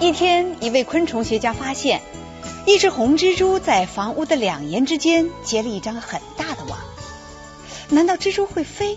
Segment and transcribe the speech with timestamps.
[0.00, 2.02] 一天，一位昆虫学家发现，
[2.66, 6.78] 一只红蜘蛛在房屋的两檐之间结了一张很大的网。
[7.88, 8.96] 难道蜘蛛会飞？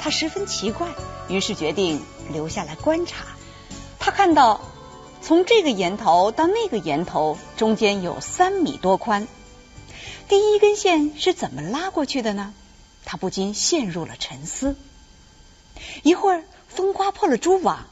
[0.00, 0.88] 他十分奇怪，
[1.28, 2.02] 于是决定
[2.32, 3.26] 留下来观察。
[4.00, 4.60] 他看到，
[5.22, 9.28] 从这个檐头到那个檐头中间有三米多宽。
[10.28, 12.52] 第一根线是怎么拉过去的呢？
[13.04, 14.74] 他不禁陷入了沉思。
[16.02, 17.86] 一会儿，风刮破了蛛网。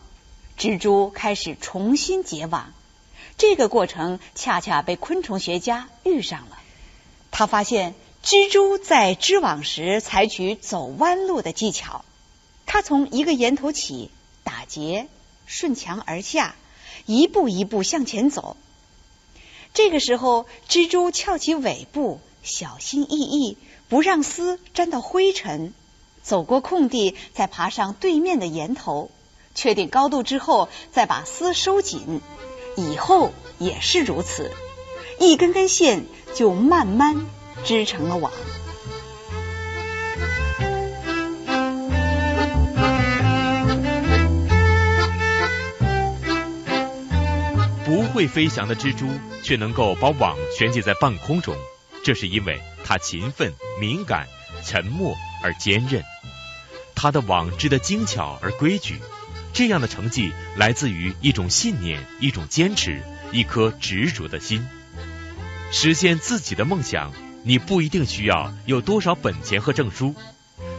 [0.62, 2.72] 蜘蛛开始重新结网，
[3.36, 6.56] 这个过程恰恰被昆虫学家遇上了。
[7.32, 12.04] 他发现蜘蛛在织网时采取走弯路的技巧，
[12.64, 14.08] 它从一个檐头起
[14.44, 15.08] 打结，
[15.46, 16.54] 顺墙而下，
[17.06, 18.56] 一步一步向前走。
[19.74, 23.56] 这个时候，蜘蛛翘起尾部，小心翼翼，
[23.88, 25.74] 不让丝沾到灰尘，
[26.22, 29.10] 走过空地，再爬上对面的檐头。
[29.54, 32.20] 确定高度之后，再把丝收紧，
[32.76, 34.50] 以后也是如此，
[35.18, 37.26] 一根根线就慢慢
[37.64, 38.32] 织成了网。
[47.84, 49.06] 不会飞翔的蜘蛛
[49.42, 51.54] 却能够把网悬结在半空中，
[52.02, 54.26] 这是因为它勤奋、敏感、
[54.64, 56.02] 沉默而坚韧，
[56.94, 58.98] 它的网织得精巧而规矩。
[59.52, 64.66] 这样的成绩来自于一种信念、一种坚持、一颗执着的心。
[65.70, 67.12] 实现自己的梦想，
[67.44, 70.14] 你不一定需要有多少本钱和证书，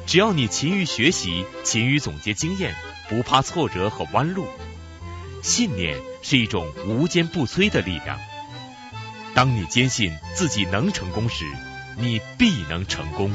[0.06, 2.76] 只要你勤于学习、勤于总结经验，
[3.10, 4.48] 不怕挫折和弯路。
[5.42, 8.20] 信念是一种无坚不摧的力量。
[9.34, 11.46] 当你坚信自己能成功时，
[11.98, 13.32] 你必能成功。